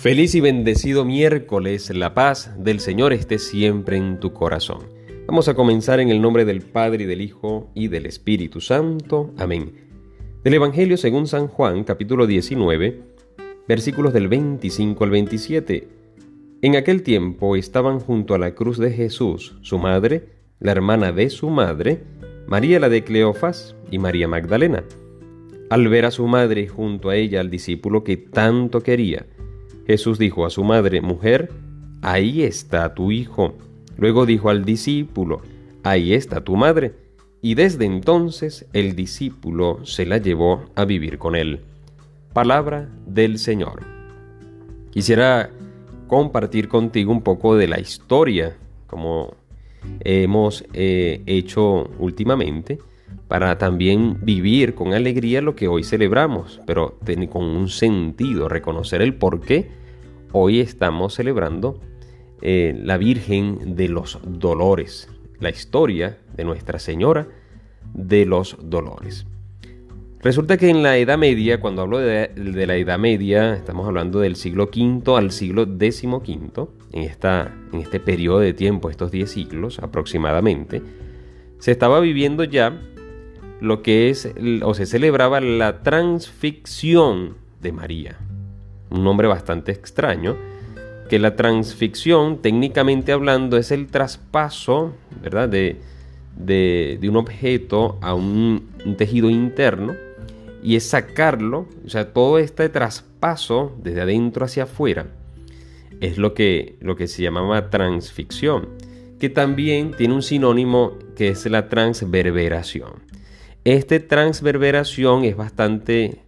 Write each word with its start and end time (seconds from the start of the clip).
Feliz 0.00 0.34
y 0.34 0.40
bendecido 0.40 1.04
miércoles, 1.04 1.94
la 1.94 2.14
paz 2.14 2.54
del 2.56 2.80
Señor 2.80 3.12
esté 3.12 3.38
siempre 3.38 3.98
en 3.98 4.18
tu 4.18 4.32
corazón. 4.32 4.78
Vamos 5.26 5.46
a 5.48 5.52
comenzar 5.52 6.00
en 6.00 6.08
el 6.08 6.22
nombre 6.22 6.46
del 6.46 6.62
Padre 6.62 7.04
y 7.04 7.06
del 7.06 7.20
Hijo 7.20 7.70
y 7.74 7.88
del 7.88 8.06
Espíritu 8.06 8.62
Santo. 8.62 9.34
Amén. 9.36 9.72
Del 10.42 10.54
Evangelio 10.54 10.96
según 10.96 11.26
San 11.26 11.48
Juan, 11.48 11.84
capítulo 11.84 12.26
19, 12.26 12.98
versículos 13.68 14.14
del 14.14 14.28
25 14.28 15.04
al 15.04 15.10
27. 15.10 15.88
En 16.62 16.76
aquel 16.76 17.02
tiempo 17.02 17.54
estaban 17.54 18.00
junto 18.00 18.34
a 18.34 18.38
la 18.38 18.54
cruz 18.54 18.78
de 18.78 18.92
Jesús 18.92 19.58
su 19.60 19.78
madre, 19.78 20.28
la 20.60 20.72
hermana 20.72 21.12
de 21.12 21.28
su 21.28 21.50
madre, 21.50 22.04
María 22.46 22.80
la 22.80 22.88
de 22.88 23.04
Cleofas 23.04 23.76
y 23.90 23.98
María 23.98 24.28
Magdalena. 24.28 24.82
Al 25.68 25.88
ver 25.88 26.06
a 26.06 26.10
su 26.10 26.26
madre 26.26 26.68
junto 26.68 27.10
a 27.10 27.16
ella 27.16 27.40
al 27.40 27.50
discípulo 27.50 28.02
que 28.02 28.16
tanto 28.16 28.80
quería, 28.80 29.26
Jesús 29.90 30.20
dijo 30.20 30.46
a 30.46 30.50
su 30.50 30.62
madre, 30.62 31.00
mujer, 31.00 31.50
ahí 32.00 32.44
está 32.44 32.94
tu 32.94 33.10
hijo. 33.10 33.54
Luego 33.96 34.24
dijo 34.24 34.48
al 34.48 34.64
discípulo, 34.64 35.42
ahí 35.82 36.14
está 36.14 36.44
tu 36.44 36.54
madre. 36.54 36.94
Y 37.42 37.56
desde 37.56 37.86
entonces 37.86 38.66
el 38.72 38.94
discípulo 38.94 39.84
se 39.84 40.06
la 40.06 40.18
llevó 40.18 40.66
a 40.76 40.84
vivir 40.84 41.18
con 41.18 41.34
él. 41.34 41.62
Palabra 42.32 42.88
del 43.04 43.40
Señor. 43.40 43.82
Quisiera 44.92 45.50
compartir 46.06 46.68
contigo 46.68 47.10
un 47.10 47.22
poco 47.22 47.56
de 47.56 47.66
la 47.66 47.80
historia, 47.80 48.56
como 48.86 49.34
hemos 50.04 50.64
eh, 50.72 51.20
hecho 51.26 51.90
últimamente, 51.98 52.78
para 53.26 53.58
también 53.58 54.18
vivir 54.22 54.76
con 54.76 54.94
alegría 54.94 55.40
lo 55.40 55.56
que 55.56 55.66
hoy 55.66 55.82
celebramos, 55.82 56.60
pero 56.64 56.96
con 57.28 57.44
un 57.44 57.68
sentido, 57.68 58.48
reconocer 58.48 59.02
el 59.02 59.14
porqué 59.14 59.79
Hoy 60.32 60.60
estamos 60.60 61.14
celebrando 61.14 61.80
eh, 62.40 62.72
la 62.84 62.98
Virgen 62.98 63.74
de 63.74 63.88
los 63.88 64.20
Dolores, 64.22 65.08
la 65.40 65.50
historia 65.50 66.18
de 66.36 66.44
Nuestra 66.44 66.78
Señora 66.78 67.26
de 67.94 68.26
los 68.26 68.56
Dolores. 68.62 69.26
Resulta 70.20 70.56
que 70.56 70.68
en 70.68 70.84
la 70.84 70.98
Edad 70.98 71.18
Media, 71.18 71.60
cuando 71.60 71.82
hablo 71.82 71.98
de, 71.98 72.30
la 72.36 72.76
Edad 72.76 72.98
Media, 72.98 73.56
estamos 73.56 73.88
hablando 73.88 74.20
del 74.20 74.36
siglo 74.36 74.70
V 74.72 75.16
al 75.16 75.32
siglo 75.32 75.64
XV, 75.64 76.68
en, 76.92 77.02
esta, 77.02 77.52
en 77.72 77.80
este 77.80 77.98
periodo 77.98 78.38
de 78.38 78.52
tiempo, 78.52 78.88
estos 78.88 79.10
10 79.10 79.28
siglos 79.28 79.80
aproximadamente, 79.80 80.80
se 81.58 81.72
estaba 81.72 81.98
viviendo 81.98 82.44
ya 82.44 82.80
lo 83.60 83.82
que 83.82 84.10
es, 84.10 84.32
o 84.62 84.74
se 84.74 84.86
celebraba 84.86 85.40
la 85.40 85.82
transficción 85.82 87.34
de 87.60 87.72
María 87.72 88.18
un 88.90 89.04
nombre 89.04 89.28
bastante 89.28 89.72
extraño, 89.72 90.36
que 91.08 91.18
la 91.18 91.34
transficción, 91.34 92.38
técnicamente 92.38 93.12
hablando, 93.12 93.56
es 93.56 93.70
el 93.70 93.88
traspaso, 93.88 94.92
¿verdad?, 95.22 95.48
de, 95.48 95.80
de, 96.36 97.08
un 97.08 97.16
objeto 97.16 97.98
a 98.00 98.14
un, 98.14 98.68
tejido 98.96 99.28
interno 99.30 99.94
y 100.62 100.76
es 100.76 100.88
sacarlo, 100.88 101.66
o 101.84 101.88
sea, 101.88 102.12
todo 102.12 102.38
este 102.38 102.68
traspaso 102.68 103.76
desde 103.82 104.02
adentro 104.02 104.44
hacia 104.44 104.64
afuera, 104.64 105.06
es 106.00 106.18
lo 106.18 106.34
que, 106.34 106.76
lo 106.80 106.96
que 106.96 107.08
se 107.08 107.22
llamaba 107.22 107.70
transficción, 107.70 108.68
que 109.18 109.28
también 109.28 109.92
tiene 109.92 110.14
un 110.14 110.22
sinónimo 110.22 110.98
que 111.16 111.28
es 111.28 111.44
la 111.46 111.68
transverberación. 111.68 112.92
Este 113.64 114.00
transverberación 114.00 115.24
es 115.24 115.36
bastante 115.36 116.22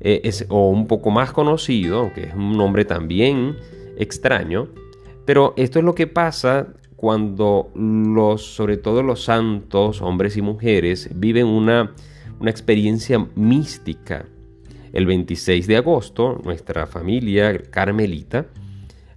eh, 0.00 0.20
es, 0.24 0.46
o 0.48 0.70
un 0.70 0.86
poco 0.86 1.10
más 1.10 1.32
conocido, 1.32 2.12
que 2.12 2.24
es 2.24 2.34
un 2.34 2.56
nombre 2.56 2.84
también 2.84 3.56
extraño, 3.96 4.68
pero 5.24 5.54
esto 5.56 5.78
es 5.78 5.84
lo 5.84 5.94
que 5.94 6.06
pasa 6.06 6.68
cuando 6.96 7.70
los, 7.74 8.42
sobre 8.42 8.76
todo 8.76 9.02
los 9.02 9.24
santos, 9.24 10.02
hombres 10.02 10.36
y 10.36 10.42
mujeres, 10.42 11.10
viven 11.14 11.46
una, 11.46 11.94
una 12.40 12.50
experiencia 12.50 13.24
mística. 13.34 14.26
El 14.92 15.06
26 15.06 15.66
de 15.66 15.76
agosto, 15.76 16.40
nuestra 16.44 16.86
familia 16.86 17.58
carmelita 17.70 18.46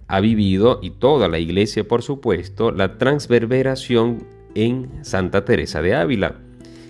ha 0.06 0.20
vivido, 0.20 0.80
y 0.82 0.90
toda 0.90 1.28
la 1.28 1.38
iglesia 1.38 1.86
por 1.86 2.02
supuesto, 2.02 2.72
la 2.72 2.98
transverberación 2.98 4.26
en 4.54 5.04
Santa 5.04 5.44
Teresa 5.44 5.82
de 5.82 5.94
Ávila 5.94 6.47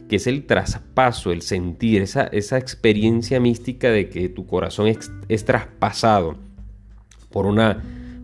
que 0.08 0.16
es 0.16 0.26
el 0.26 0.46
traspaso, 0.46 1.32
el 1.32 1.42
sentir, 1.42 2.02
esa, 2.02 2.24
esa 2.24 2.58
experiencia 2.58 3.40
mística 3.40 3.90
de 3.90 4.08
que 4.08 4.28
tu 4.28 4.46
corazón 4.46 4.88
es, 4.88 5.44
traspasado 5.44 6.36
por 7.30 7.46
una, 7.46 7.82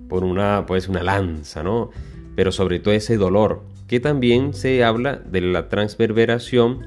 por 0.09 0.25
una, 0.25 0.65
pues 0.67 0.89
una 0.89 1.03
lanza, 1.03 1.63
¿no? 1.63 1.91
Pero 2.35 2.53
sobre 2.53 2.81
todo 2.81 2.95
ese 2.95 3.17
dolor, 3.17 3.63
que 3.87 4.01
también 4.01 4.55
se 4.55 4.83
habla 4.83 5.17
de 5.17 5.43
la 5.43 5.69
transverberación 5.69 6.87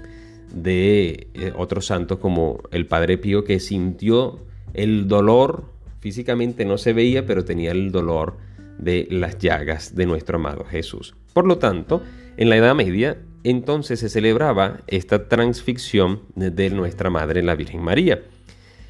de 0.53 1.27
eh, 1.33 1.53
otros 1.55 1.85
santos 1.85 2.17
como 2.19 2.61
el 2.71 2.87
Padre 2.87 3.17
Pío 3.17 3.43
que 3.43 3.59
sintió 3.59 4.39
el 4.73 5.07
dolor, 5.07 5.65
físicamente 5.99 6.65
no 6.65 6.77
se 6.77 6.93
veía, 6.93 7.25
pero 7.25 7.45
tenía 7.45 7.71
el 7.71 7.91
dolor 7.91 8.37
de 8.79 9.07
las 9.11 9.37
llagas 9.37 9.95
de 9.95 10.05
nuestro 10.05 10.37
amado 10.37 10.63
Jesús. 10.65 11.15
Por 11.33 11.45
lo 11.45 11.57
tanto, 11.57 12.01
en 12.37 12.49
la 12.49 12.57
Edad 12.57 12.75
Media 12.75 13.17
entonces 13.43 13.99
se 13.99 14.09
celebraba 14.09 14.81
esta 14.87 15.27
transficción 15.27 16.21
de 16.35 16.69
nuestra 16.69 17.09
Madre 17.09 17.43
la 17.43 17.55
Virgen 17.55 17.81
María. 17.81 18.21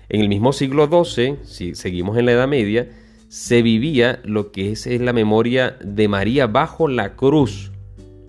En 0.10 0.22
el 0.22 0.30
mismo 0.30 0.54
siglo 0.54 0.88
XII, 0.88 1.38
si 1.44 1.76
seguimos 1.76 2.18
en 2.18 2.26
la 2.26 2.32
Edad 2.32 2.48
Media, 2.48 2.90
se 3.28 3.62
vivía 3.62 4.22
lo 4.24 4.52
que 4.52 4.72
es, 4.72 4.88
la 4.88 5.14
memoria 5.14 5.78
de 5.84 6.08
María 6.08 6.48
bajo 6.48 6.88
la 6.88 7.16
cruz, 7.16 7.72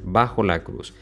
bajo 0.04 0.42
la 0.42 0.64
cruz. 0.64 0.92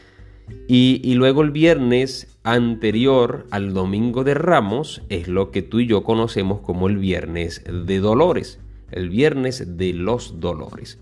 Y, 0.67 1.01
y, 1.03 1.15
luego 1.15 1.41
el 1.41 1.51
viernes 1.51 2.37
anterior 2.43 3.47
al 3.51 3.73
Domingo 3.73 4.23
de 4.23 4.33
Ramos 4.33 5.01
es 5.09 5.27
lo 5.27 5.51
que 5.51 5.61
tú 5.61 5.81
y 5.81 5.87
yo 5.87 6.03
conocemos 6.03 6.61
como 6.61 6.87
el 6.87 6.97
Viernes 6.97 7.63
de 7.65 7.99
Dolores, 7.99 8.59
el 8.91 9.09
Viernes 9.09 9.77
de 9.77 9.91
los 9.91 10.39
Dolores. 10.39 10.99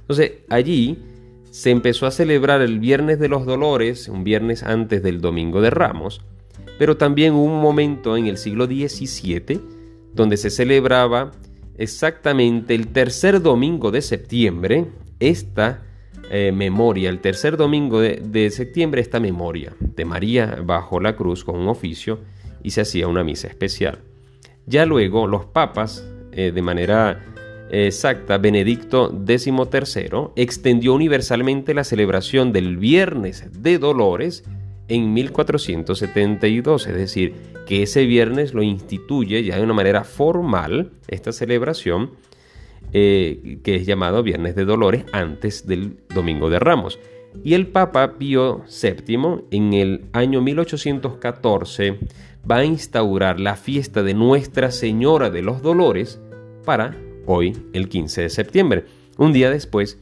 Entonces 0.00 0.32
allí 0.50 0.98
se 1.54 1.70
empezó 1.70 2.06
a 2.06 2.10
celebrar 2.10 2.62
el 2.62 2.80
Viernes 2.80 3.20
de 3.20 3.28
los 3.28 3.46
Dolores, 3.46 4.08
un 4.08 4.24
viernes 4.24 4.64
antes 4.64 5.04
del 5.04 5.20
Domingo 5.20 5.60
de 5.60 5.70
Ramos, 5.70 6.20
pero 6.80 6.96
también 6.96 7.32
hubo 7.34 7.44
un 7.44 7.62
momento 7.62 8.16
en 8.16 8.26
el 8.26 8.38
siglo 8.38 8.66
XVII 8.66 9.60
donde 10.12 10.36
se 10.36 10.50
celebraba 10.50 11.30
exactamente 11.78 12.74
el 12.74 12.88
tercer 12.88 13.40
domingo 13.40 13.92
de 13.92 14.02
septiembre 14.02 14.86
esta 15.20 15.84
eh, 16.28 16.50
memoria, 16.50 17.08
el 17.08 17.20
tercer 17.20 17.56
domingo 17.56 18.00
de, 18.00 18.50
septiembre 18.50 19.00
esta 19.00 19.20
memoria 19.20 19.76
de 19.78 20.04
María 20.04 20.58
bajo 20.60 20.98
la 20.98 21.14
cruz 21.14 21.44
con 21.44 21.56
un 21.56 21.68
oficio 21.68 22.18
y 22.64 22.70
se 22.70 22.80
hacía 22.80 23.06
una 23.06 23.22
misa 23.22 23.46
especial. 23.46 24.00
Ya 24.66 24.86
luego 24.86 25.28
los 25.28 25.44
papas, 25.44 26.04
eh, 26.32 26.50
de 26.50 26.62
manera 26.62 27.24
exacta, 27.70 28.38
Benedicto 28.38 29.10
XIII 29.26 30.30
extendió 30.36 30.94
universalmente 30.94 31.74
la 31.74 31.84
celebración 31.84 32.52
del 32.52 32.76
Viernes 32.76 33.44
de 33.62 33.78
Dolores 33.78 34.44
en 34.88 35.12
1472, 35.12 36.86
es 36.86 36.94
decir, 36.94 37.34
que 37.66 37.82
ese 37.82 38.04
viernes 38.04 38.52
lo 38.52 38.62
instituye 38.62 39.42
ya 39.42 39.56
de 39.56 39.62
una 39.62 39.72
manera 39.72 40.04
formal 40.04 40.92
esta 41.08 41.32
celebración 41.32 42.10
eh, 42.92 43.58
que 43.64 43.76
es 43.76 43.86
llamado 43.86 44.22
Viernes 44.22 44.54
de 44.54 44.64
Dolores 44.64 45.04
antes 45.12 45.66
del 45.66 45.96
Domingo 46.14 46.50
de 46.50 46.58
Ramos. 46.58 47.00
Y 47.42 47.54
el 47.54 47.66
Papa 47.66 48.18
Pío 48.18 48.62
VII 48.68 49.46
en 49.50 49.72
el 49.72 50.04
año 50.12 50.40
1814 50.40 51.98
va 52.48 52.58
a 52.58 52.64
instaurar 52.64 53.40
la 53.40 53.56
fiesta 53.56 54.02
de 54.02 54.14
Nuestra 54.14 54.70
Señora 54.70 55.30
de 55.30 55.42
los 55.42 55.62
Dolores 55.62 56.20
para 56.64 56.96
hoy 57.26 57.56
el 57.72 57.88
15 57.88 58.22
de 58.22 58.30
septiembre, 58.30 58.84
un 59.18 59.32
día 59.32 59.50
después 59.50 59.98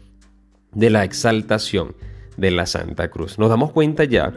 de 0.75 0.91
la 0.91 1.05
exaltación 1.05 1.95
de 2.37 2.51
la 2.51 2.67
Santa 2.67 3.11
Cruz. 3.11 3.39
Nos 3.39 3.49
damos 3.49 3.73
cuenta 3.73 4.05
ya 4.05 4.33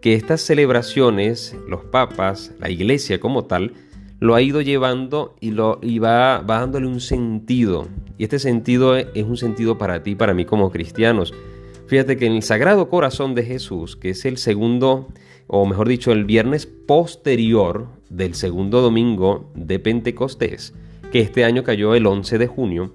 que 0.00 0.14
estas 0.14 0.40
celebraciones, 0.42 1.56
los 1.68 1.84
papas, 1.84 2.52
la 2.60 2.70
iglesia 2.70 3.20
como 3.20 3.44
tal, 3.44 3.72
lo 4.20 4.34
ha 4.34 4.42
ido 4.42 4.60
llevando 4.60 5.36
y, 5.40 5.50
lo, 5.50 5.80
va, 6.02 6.38
va 6.38 6.60
dándole 6.60 6.86
un 6.86 7.00
sentido. 7.00 7.88
Y 8.16 8.24
este 8.24 8.38
sentido 8.38 8.96
es 8.96 9.24
un 9.24 9.36
sentido 9.36 9.76
para 9.76 10.02
ti, 10.02 10.14
para 10.14 10.34
mí 10.34 10.44
como 10.44 10.70
cristianos. 10.70 11.34
Fíjate 11.86 12.16
que 12.16 12.26
en 12.26 12.32
el 12.32 12.42
Sagrado 12.42 12.88
Corazón 12.88 13.34
de 13.34 13.44
Jesús, 13.44 13.96
que 13.96 14.10
es 14.10 14.24
el 14.24 14.38
segundo, 14.38 15.08
o 15.46 15.66
mejor 15.66 15.88
dicho, 15.88 16.12
el 16.12 16.24
viernes 16.24 16.66
posterior 16.66 17.88
del 18.08 18.34
segundo 18.34 18.80
domingo 18.80 19.50
de 19.54 19.78
Pentecostés, 19.78 20.72
que 21.14 21.20
este 21.20 21.44
año 21.44 21.62
cayó 21.62 21.94
el 21.94 22.08
11 22.08 22.38
de 22.38 22.48
junio, 22.48 22.92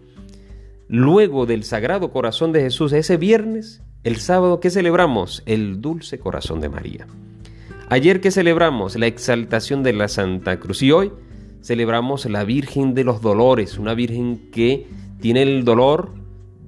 luego 0.90 1.46
del 1.46 1.64
Sagrado 1.64 2.12
Corazón 2.12 2.52
de 2.52 2.60
Jesús, 2.60 2.92
ese 2.92 3.16
viernes, 3.16 3.82
el 4.04 4.18
sábado, 4.18 4.60
¿qué 4.60 4.70
celebramos? 4.70 5.42
El 5.46 5.80
Dulce 5.80 6.20
Corazón 6.20 6.60
de 6.60 6.68
María. 6.68 7.08
Ayer 7.88 8.20
que 8.20 8.32
celebramos 8.32 8.98
la 8.98 9.08
exaltación 9.08 9.84
de 9.84 9.94
la 9.94 10.10
Santa 10.10 10.60
Cruz 10.60 10.84
y 10.84 10.92
hoy 10.92 11.14
celebramos 11.62 12.26
la 12.26 12.44
Virgen 12.44 12.94
de 12.94 13.06
los 13.06 13.22
Dolores, 13.22 13.80
una 13.80 13.94
Virgen 13.94 14.52
que 14.52 14.86
tiene 15.22 15.44
el 15.44 15.64
dolor 15.64 16.14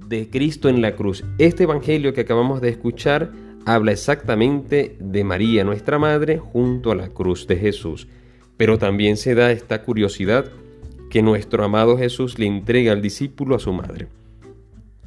de 0.08 0.30
Cristo 0.30 0.70
en 0.70 0.80
la 0.80 0.96
cruz. 0.96 1.22
Este 1.36 1.64
Evangelio 1.64 2.14
que 2.14 2.22
acabamos 2.22 2.62
de 2.62 2.70
escuchar 2.70 3.30
habla 3.66 3.92
exactamente 3.92 4.96
de 4.98 5.22
María, 5.22 5.64
nuestra 5.64 5.98
Madre, 5.98 6.38
junto 6.38 6.92
a 6.92 6.94
la 6.94 7.10
cruz 7.10 7.46
de 7.46 7.58
Jesús. 7.58 8.08
Pero 8.56 8.78
también 8.78 9.18
se 9.18 9.34
da 9.34 9.52
esta 9.52 9.82
curiosidad 9.82 10.50
que 11.12 11.22
nuestro 11.22 11.62
amado 11.62 11.98
Jesús 11.98 12.38
le 12.38 12.46
entrega 12.46 12.92
al 12.92 13.02
discípulo 13.02 13.54
a 13.54 13.58
su 13.58 13.70
madre. 13.74 14.08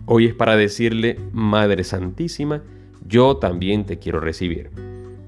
Hoy 0.05 0.27
es 0.27 0.35
para 0.35 0.55
decirle, 0.55 1.17
Madre 1.33 1.83
Santísima, 1.83 2.61
yo 3.07 3.37
también 3.37 3.87
te 3.87 3.97
quiero 3.97 4.19
recibir. 4.19 4.69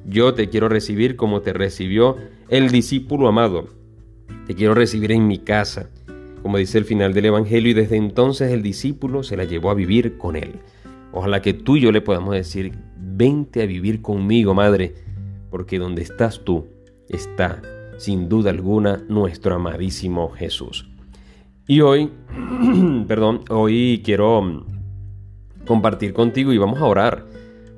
Yo 0.06 0.36
te 0.36 0.50
quiero 0.50 0.70
recibir 0.70 1.16
como 1.16 1.42
te 1.42 1.52
recibió 1.52 2.18
el 2.50 2.70
discípulo 2.70 3.28
amado. 3.28 3.70
Te 4.46 4.54
quiero 4.54 4.76
recibir 4.76 5.14
en 5.14 5.26
mi 5.26 5.40
casa 5.40 5.90
como 6.44 6.60
dice 6.60 6.78
el 6.78 6.86
final 6.86 7.14
del 7.14 7.26
Evangelio, 7.26 7.72
y 7.72 7.74
desde 7.74 7.98
entonces 7.98 8.52
el 8.52 8.62
discípulo 8.62 9.24
se 9.24 9.36
la 9.36 9.46
llevó 9.46 9.72
a 9.72 9.74
vivir 9.74 10.18
con 10.18 10.36
él. 10.36 10.60
Ojalá 11.12 11.42
que 11.42 11.54
tú 11.54 11.76
y 11.76 11.82
yo 11.82 11.92
le 11.92 12.02
podamos 12.02 12.36
decir, 12.36 12.72
vente 12.96 13.64
a 13.64 13.66
vivir 13.66 14.02
conmigo, 14.02 14.54
Madre, 14.54 14.94
porque 15.50 15.80
donde 15.80 16.04
estás 16.04 16.46
tú 16.46 16.68
está, 17.10 17.62
sin 17.98 18.30
duda 18.30 18.50
alguna, 18.50 19.04
nuestro 19.08 19.56
amadísimo 19.56 20.30
Jesús. 20.30 20.90
Y 21.68 21.82
hoy, 21.82 22.12
perdón, 23.08 23.44
hoy 23.50 24.02
quiero 24.04 24.42
mm, 24.42 24.66
compartir 25.66 26.14
contigo 26.14 26.54
y 26.54 26.58
vamos 26.58 26.80
a 26.80 26.86
orar 26.86 27.26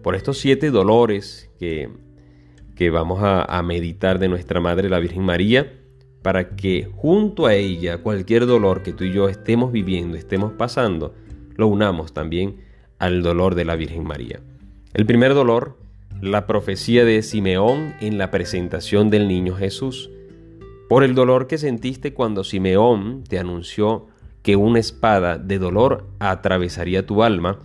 por 0.03 0.15
estos 0.15 0.37
siete 0.37 0.71
dolores 0.71 1.49
que, 1.59 1.89
que 2.75 2.89
vamos 2.89 3.23
a, 3.23 3.43
a 3.43 3.63
meditar 3.63 4.19
de 4.19 4.29
nuestra 4.29 4.59
Madre, 4.59 4.89
la 4.89 4.99
Virgen 4.99 5.23
María 5.23 5.73
para 6.21 6.55
que 6.55 6.89
junto 6.95 7.45
a 7.45 7.55
ella 7.55 7.99
cualquier 7.99 8.45
dolor 8.45 8.83
que 8.83 8.93
tú 8.93 9.03
y 9.03 9.13
yo 9.13 9.29
estemos 9.29 9.71
viviendo, 9.71 10.17
estemos 10.17 10.51
pasando, 10.53 11.13
lo 11.55 11.67
unamos 11.67 12.13
también 12.13 12.57
al 12.99 13.23
dolor 13.23 13.55
de 13.55 13.65
la 13.65 13.75
Virgen 13.75 14.03
María. 14.03 14.41
El 14.93 15.05
primer 15.05 15.33
dolor, 15.33 15.77
la 16.21 16.47
profecía 16.47 17.05
de 17.05 17.21
Simeón 17.21 17.93
en 18.01 18.17
la 18.17 18.29
presentación 18.29 19.09
del 19.09 19.27
niño 19.27 19.55
Jesús. 19.55 20.09
Por 20.89 21.03
el 21.03 21.15
dolor 21.15 21.47
que 21.47 21.57
sentiste 21.57 22.13
cuando 22.13 22.43
Simeón 22.43 23.23
te 23.23 23.39
anunció 23.39 24.07
que 24.41 24.55
una 24.55 24.79
espada 24.79 25.37
de 25.37 25.59
dolor 25.59 26.07
atravesaría 26.19 27.05
tu 27.05 27.23
alma, 27.23 27.59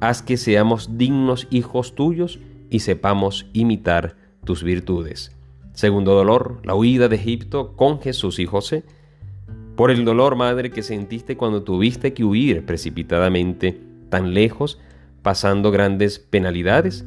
haz 0.00 0.22
que 0.22 0.38
seamos 0.38 0.96
dignos 0.96 1.46
hijos 1.50 1.94
tuyos 1.94 2.38
y 2.70 2.80
sepamos 2.80 3.46
imitar 3.52 4.16
tus 4.44 4.62
virtudes. 4.62 5.36
Segundo 5.74 6.14
dolor, 6.14 6.60
la 6.64 6.74
huida 6.74 7.08
de 7.08 7.16
Egipto 7.16 7.76
con 7.76 8.00
Jesús 8.00 8.38
y 8.38 8.46
José. 8.46 8.84
Por 9.76 9.90
el 9.90 10.04
dolor, 10.04 10.36
madre, 10.36 10.70
que 10.70 10.82
sentiste 10.82 11.36
cuando 11.36 11.64
tuviste 11.64 12.14
que 12.14 12.24
huir 12.24 12.64
precipitadamente 12.64 13.78
tan 14.08 14.32
lejos, 14.32 14.78
pasando 15.22 15.70
grandes 15.70 16.18
penalidades, 16.18 17.04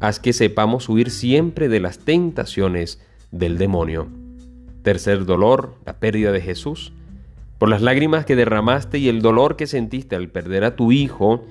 haz 0.00 0.20
que 0.20 0.32
sepamos 0.32 0.88
huir 0.88 1.10
siempre 1.10 1.68
de 1.68 1.80
las 1.80 1.98
tentaciones 1.98 3.00
del 3.30 3.58
demonio. 3.58 4.08
Tercer 4.82 5.24
dolor, 5.24 5.74
la 5.84 5.98
pérdida 5.98 6.32
de 6.32 6.40
Jesús. 6.40 6.92
Por 7.58 7.68
las 7.68 7.82
lágrimas 7.82 8.24
que 8.24 8.36
derramaste 8.36 8.98
y 8.98 9.08
el 9.08 9.20
dolor 9.20 9.56
que 9.56 9.66
sentiste 9.66 10.14
al 10.16 10.28
perder 10.28 10.64
a 10.64 10.76
tu 10.76 10.92
hijo, 10.92 11.44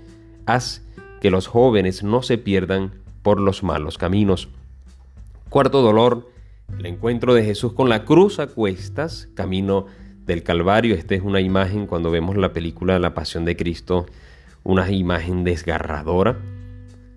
haz 0.46 0.82
que 1.22 1.30
los 1.30 1.48
jóvenes 1.48 2.04
no 2.04 2.22
se 2.24 2.38
pierdan 2.38 2.94
por 3.22 3.40
los 3.40 3.64
malos 3.64 3.98
caminos. 3.98 4.50
Cuarto 5.50 5.82
dolor, 5.82 6.32
el 6.80 6.86
encuentro 6.86 7.34
de 7.34 7.44
Jesús 7.44 7.74
con 7.74 7.90
la 7.90 8.06
cruz 8.06 8.40
a 8.40 8.48
cuestas, 8.48 9.30
camino 9.34 9.86
del 10.26 10.44
Calvario. 10.44 10.96
Esta 10.96 11.16
es 11.16 11.22
una 11.22 11.42
imagen 11.42 11.88
cuando 11.88 12.12
vemos 12.12 12.38
la 12.38 12.54
película 12.54 13.00
La 13.00 13.14
Pasión 13.14 13.46
de 13.46 13.58
Cristo, 13.58 14.06
una 14.64 14.90
imagen 14.92 15.44
desgarradora. 15.44 16.38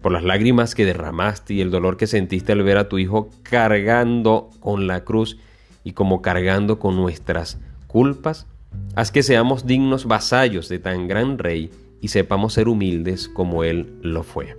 Por 0.03 0.13
las 0.13 0.25
lágrimas 0.25 0.75
que 0.75 0.85
derramaste 0.85 1.55
y 1.55 1.61
el 1.61 1.71
dolor 1.71 1.97
que 1.97 2.07
sentiste 2.07 2.53
al 2.53 2.63
ver 2.63 2.79
a 2.79 2.89
tu 2.89 2.99
hijo 2.99 3.31
cargando 3.43 4.51
con 4.61 4.87
la 4.87 5.05
cruz 5.05 5.39
y 5.85 5.93
como 5.93 6.23
cargando 6.23 6.79
con 6.79 6.97
nuestras 6.97 7.59
culpas, 7.87 8.47
haz 8.95 9.13
que 9.13 9.23
seamos 9.23 9.67
dignos 9.67 10.07
vasallos 10.07 10.69
de 10.69 10.79
tan 10.79 11.09
gran 11.09 11.39
rey 11.39 11.71
y 12.01 12.09
sepamos 12.09 12.55
ser 12.55 12.69
humildes 12.69 13.29
como 13.29 13.65
él 13.65 13.99
lo 14.03 14.23
fue. 14.23 14.57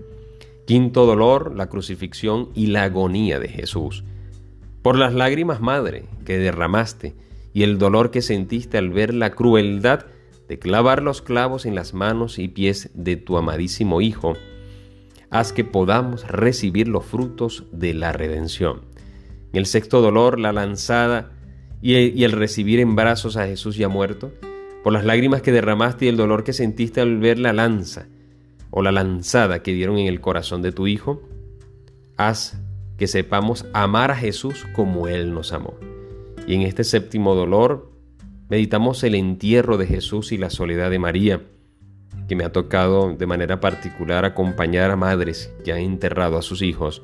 Quinto 0.67 1.05
dolor, 1.05 1.55
la 1.55 1.67
crucifixión 1.67 2.49
y 2.53 2.67
la 2.67 2.83
agonía 2.83 3.39
de 3.39 3.47
Jesús 3.47 4.03
por 4.81 4.97
las 4.97 5.13
lágrimas, 5.13 5.61
madre, 5.61 6.05
que 6.25 6.39
derramaste 6.39 7.13
y 7.53 7.63
el 7.63 7.77
dolor 7.77 8.09
que 8.09 8.21
sentiste 8.21 8.77
al 8.79 8.89
ver 8.89 9.13
la 9.13 9.31
crueldad 9.31 10.05
de 10.47 10.57
clavar 10.57 11.03
los 11.03 11.21
clavos 11.21 11.67
en 11.67 11.75
las 11.75 11.93
manos 11.93 12.39
y 12.39 12.47
pies 12.47 12.89
de 12.95 13.15
tu 13.15 13.38
amadísimo 13.38 14.01
Hijo, 14.01 14.33
haz 15.31 15.54
que 15.54 15.63
podamos 15.63 16.28
recibir 16.28 16.88
los 16.88 17.06
frutos 17.06 17.63
de 17.72 17.94
la 17.94 18.12
redención. 18.12 18.81
El 19.54 19.66
sexto 19.66 20.01
dolor, 20.01 20.39
la 20.39 20.54
lanzada 20.54 21.31
y 21.81 22.24
el 22.24 22.31
recibir 22.33 22.80
en 22.80 22.95
brazos 22.95 23.38
a 23.38 23.48
Jesús 23.48 23.75
ya 23.75 23.89
muerto, 23.89 24.31
por 24.83 24.94
las 24.94 25.06
lágrimas 25.06 25.42
que 25.42 25.51
derramaste 25.51 26.06
y 26.06 26.07
el 26.10 26.18
dolor 26.18 26.44
que 26.44 26.54
sentiste 26.54 27.01
al 27.01 27.18
ver 27.18 27.39
la 27.39 27.54
lanza 27.54 28.07
o 28.69 28.81
la 28.81 28.92
lanzada 28.92 29.63
que 29.63 29.74
dieron 29.74 29.98
en 29.98 30.07
el 30.07 30.22
corazón 30.22 30.62
de 30.62 30.72
tu 30.72 30.88
Hijo, 30.88 31.22
haz 32.18 32.62
que 32.98 33.07
sepamos 33.07 33.66
amar 33.74 34.12
a 34.12 34.16
Jesús 34.16 34.68
como 34.75 35.07
Él 35.07 35.34
nos 35.34 35.54
amó. 35.54 35.75
Y 36.45 36.56
en 36.56 36.62
este 36.62 36.84
séptimo 36.84 37.36
dolor 37.36 37.92
meditamos 38.50 39.04
el 39.04 39.16
entierro 39.16 39.77
de 39.77 39.88
Jesús 39.88 40.31
y 40.31 40.38
la 40.38 40.50
soledad 40.50 40.89
de 40.89 41.00
María, 41.00 41.42
que 42.31 42.36
me 42.38 42.45
ha 42.45 42.54
tocado 42.54 43.13
de 43.13 43.28
manera 43.28 43.60
particular 43.60 44.24
acompañar 44.24 44.89
a 44.89 44.95
madres 44.95 45.54
que 45.66 45.74
han 45.74 45.80
enterrado 45.80 46.38
a 46.38 46.42
sus 46.42 46.62
hijos 46.62 47.01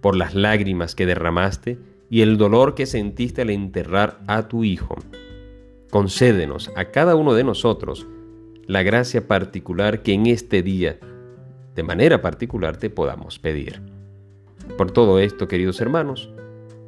por 0.00 0.14
las 0.14 0.36
lágrimas 0.36 0.94
que 0.94 1.06
derramaste 1.06 1.80
y 2.08 2.20
el 2.20 2.38
dolor 2.38 2.76
que 2.76 2.86
sentiste 2.86 3.42
al 3.42 3.50
enterrar 3.50 4.20
a 4.28 4.46
tu 4.46 4.62
hijo. 4.62 4.94
Concédenos 5.90 6.70
a 6.76 6.84
cada 6.92 7.16
uno 7.16 7.34
de 7.34 7.42
nosotros 7.42 8.06
la 8.68 8.84
gracia 8.84 9.26
particular 9.26 10.04
que 10.04 10.12
en 10.12 10.26
este 10.26 10.62
día, 10.62 11.00
de 11.74 11.82
manera 11.82 12.22
particular, 12.22 12.76
te 12.76 12.90
podamos 12.90 13.40
pedir. 13.40 13.82
Por 14.78 14.92
todo 14.92 15.18
esto, 15.18 15.48
queridos 15.48 15.80
hermanos, 15.80 16.30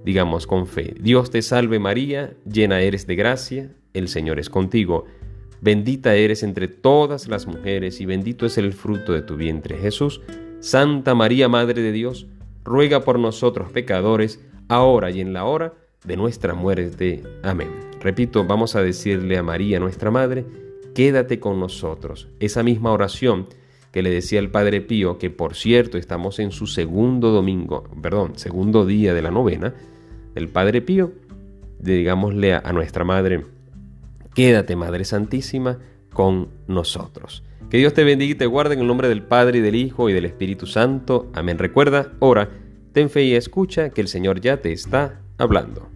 digamos 0.05 0.47
con 0.47 0.69
fe, 0.69 0.95
Dios 1.01 1.33
te 1.33 1.43
salve 1.43 1.81
María, 1.81 2.35
llena 2.49 2.81
eres 2.81 3.09
de 3.09 3.17
gracia, 3.17 3.73
el 3.93 4.07
Señor 4.07 4.39
es 4.39 4.51
contigo, 4.51 5.07
bendita 5.63 6.17
eres 6.17 6.43
entre 6.43 6.69
todas 6.69 7.29
las 7.29 7.47
mujeres 7.47 8.01
y 8.01 8.07
bendito 8.07 8.45
es 8.45 8.59
el 8.59 8.73
fruto 8.73 9.13
de 9.13 9.23
tu 9.23 9.37
vientre 9.37 9.79
Jesús. 9.79 10.21
Santa 10.61 11.15
María, 11.15 11.49
Madre 11.49 11.81
de 11.81 11.93
Dios, 11.93 12.27
ruega 12.65 13.05
por 13.05 13.19
nosotros 13.19 13.71
pecadores, 13.73 14.45
ahora 14.69 15.11
y 15.11 15.21
en 15.21 15.33
la 15.33 15.45
hora 15.45 15.73
de 16.05 16.17
nuestra 16.17 16.55
muerte. 16.55 17.23
Amén. 17.43 17.69
Repito, 18.01 18.45
vamos 18.45 18.75
a 18.75 18.83
decirle 18.83 19.39
a 19.39 19.43
María, 19.45 19.79
nuestra 19.79 20.11
Madre, 20.11 20.45
quédate 20.95 21.39
con 21.39 21.61
nosotros. 21.61 22.29
Esa 22.41 22.65
misma 22.65 22.91
oración 22.91 23.47
que 23.93 24.03
le 24.03 24.11
decía 24.11 24.41
el 24.41 24.51
Padre 24.51 24.81
Pío, 24.81 25.19
que 25.19 25.31
por 25.31 25.55
cierto 25.55 25.97
estamos 25.97 26.41
en 26.41 26.51
su 26.51 26.67
segundo 26.67 27.31
domingo, 27.31 27.85
perdón, 28.01 28.33
segundo 28.37 28.85
día 28.85 29.15
de 29.15 29.23
la 29.23 29.31
novena, 29.31 29.75
el 30.35 30.49
Padre 30.49 30.81
Pío, 30.81 31.13
digámosle 31.79 32.55
a, 32.55 32.63
a 32.65 32.73
nuestra 32.73 33.05
Madre, 33.05 33.45
quédate 34.35 34.77
Madre 34.77 35.05
Santísima 35.05 35.79
con 36.13 36.49
nosotros. 36.67 37.45
Que 37.71 37.79
Dios 37.79 37.95
te 37.95 38.05
bendiga 38.05 38.33
y 38.33 38.37
te 38.37 38.47
guarde 38.47 38.75
en 38.75 38.81
el 38.81 38.87
nombre 38.87 39.09
del 39.09 39.23
Padre 39.23 39.59
y 39.59 39.63
del 39.63 39.77
Hijo 39.77 40.11
y 40.11 40.13
del 40.13 40.27
Espíritu 40.27 40.67
Santo. 40.67 41.31
Amén. 41.33 41.59
Recuerda, 41.59 42.13
ora, 42.19 42.51
ten 42.93 43.09
fe 43.09 43.25
y 43.25 43.35
escucha 43.35 43.91
que 43.91 44.03
el 44.03 44.09
Señor 44.09 44.41
ya 44.41 44.59
te 44.59 44.73
está 44.73 45.23
hablando. 45.39 45.89